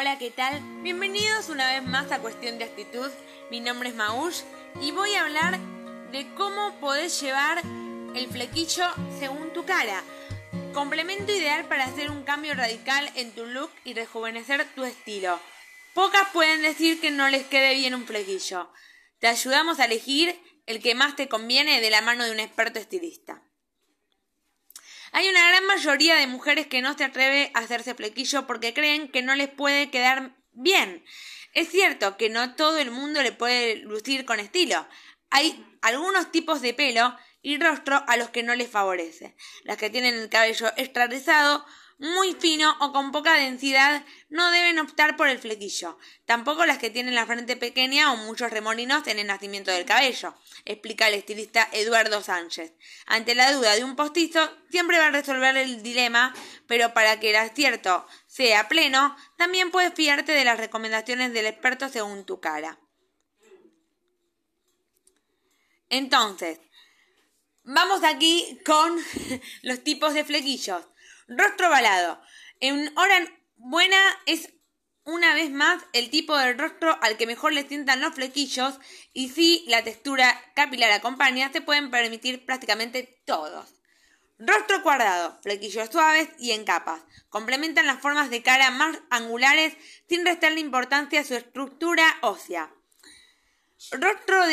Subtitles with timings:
[0.00, 0.60] Hola, ¿qué tal?
[0.84, 3.10] Bienvenidos una vez más a Cuestión de Actitud.
[3.50, 4.42] Mi nombre es Maush
[4.80, 5.58] y voy a hablar
[6.12, 7.60] de cómo podés llevar
[8.14, 8.84] el flequillo
[9.18, 10.04] según tu cara.
[10.72, 15.40] Complemento ideal para hacer un cambio radical en tu look y rejuvenecer tu estilo.
[15.94, 18.70] Pocas pueden decir que no les quede bien un flequillo.
[19.18, 22.78] Te ayudamos a elegir el que más te conviene de la mano de un experto
[22.78, 23.42] estilista.
[25.12, 29.08] Hay una gran mayoría de mujeres que no se atreve a hacerse flequillo porque creen
[29.08, 31.04] que no les puede quedar bien.
[31.54, 34.86] Es cierto que no todo el mundo le puede lucir con estilo.
[35.30, 39.36] Hay algunos tipos de pelo y rostro a los que no les favorece.
[39.64, 41.64] Las que tienen el cabello extra rizado
[41.98, 45.98] muy fino o con poca densidad no deben optar por el flequillo.
[46.26, 50.34] Tampoco las que tienen la frente pequeña o muchos remolinos en el nacimiento del cabello,
[50.64, 52.72] explica el estilista Eduardo Sánchez.
[53.06, 56.34] Ante la duda de un postizo, siempre va a resolver el dilema,
[56.66, 61.88] pero para que el acierto sea pleno, también puedes fiarte de las recomendaciones del experto
[61.88, 62.78] según tu cara.
[65.90, 66.60] Entonces,
[67.64, 68.98] vamos aquí con
[69.62, 70.84] los tipos de flequillos.
[71.28, 72.20] Rostro ovalado.
[72.58, 73.20] En hora
[73.56, 74.50] buena es
[75.04, 78.78] una vez más el tipo de rostro al que mejor le sientan los flequillos
[79.12, 83.74] y si la textura capilar acompaña, se pueden permitir prácticamente todos.
[84.38, 87.02] Rostro cuadrado, flequillos suaves y en capas.
[87.28, 89.76] Complementan las formas de cara más angulares
[90.08, 92.72] sin restarle importancia a su estructura ósea.
[93.92, 94.44] Rostro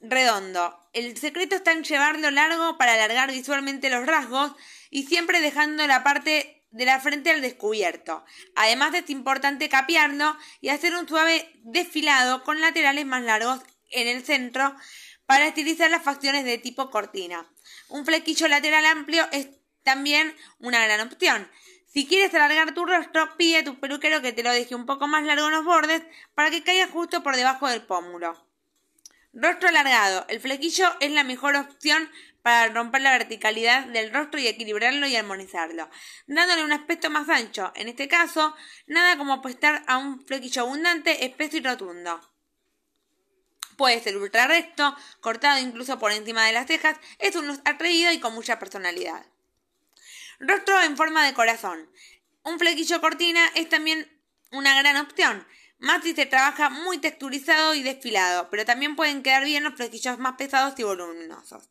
[0.00, 0.78] redondo.
[0.92, 4.52] El secreto está en llevarlo largo para alargar visualmente los rasgos
[4.94, 8.24] y siempre dejando la parte de la frente al descubierto.
[8.54, 13.58] Además es importante capearlo y hacer un suave desfilado con laterales más largos
[13.90, 14.72] en el centro
[15.26, 17.44] para estilizar las facciones de tipo cortina.
[17.88, 19.48] Un flequillo lateral amplio es
[19.82, 21.50] también una gran opción.
[21.92, 25.08] Si quieres alargar tu rostro, pide a tu peluquero que te lo deje un poco
[25.08, 26.02] más largo en los bordes
[26.36, 28.46] para que caiga justo por debajo del pómulo.
[29.32, 30.24] Rostro alargado.
[30.28, 32.08] El flequillo es la mejor opción
[32.44, 35.88] para romper la verticalidad del rostro y equilibrarlo y armonizarlo,
[36.26, 37.72] dándole un aspecto más ancho.
[37.74, 38.54] En este caso,
[38.86, 42.20] nada como apostar a un flequillo abundante, espeso y rotundo.
[43.78, 48.20] Puede ser ultra recto, cortado incluso por encima de las cejas, es un atrevido y
[48.20, 49.24] con mucha personalidad.
[50.38, 51.88] Rostro en forma de corazón.
[52.42, 54.20] Un flequillo cortina es también
[54.52, 55.48] una gran opción.
[55.78, 60.18] Más si se trabaja muy texturizado y desfilado, pero también pueden quedar bien los flequillos
[60.18, 61.70] más pesados y voluminosos.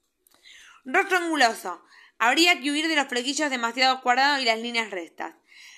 [0.85, 1.83] Rostro anguloso.
[2.19, 5.35] Habría que huir de los flequillos demasiado cuadrados y las líneas rectas.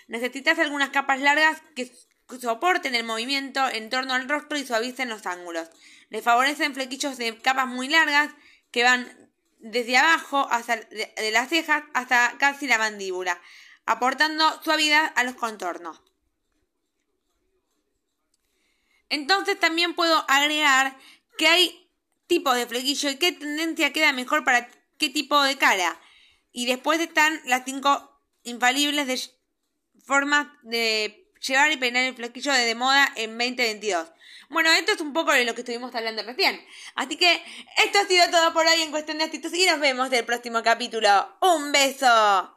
[0.07, 1.91] Necesitas algunas capas largas que
[2.39, 5.69] soporten el movimiento en torno al rostro y suavicen los ángulos.
[6.09, 8.31] Le favorecen flequillos de capas muy largas
[8.71, 13.41] que van desde abajo hasta de las cejas hasta casi la mandíbula,
[13.85, 16.01] aportando suavidad a los contornos.
[19.09, 20.97] Entonces también puedo agregar
[21.37, 21.89] que hay
[22.27, 25.99] tipos de flequillo y qué tendencia queda mejor para qué tipo de cara.
[26.51, 29.33] Y después están las cinco infalibles
[30.05, 34.07] formas de llevar y peinar el flequillo de moda en 2022.
[34.49, 36.63] Bueno, esto es un poco de lo que estuvimos hablando recién.
[36.95, 37.43] Así que
[37.83, 40.61] esto ha sido todo por hoy en cuestión de actitud y nos vemos del próximo
[40.63, 41.37] capítulo.
[41.41, 42.54] ¡Un beso!